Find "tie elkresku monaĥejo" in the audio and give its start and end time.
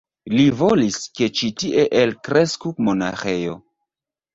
1.65-3.59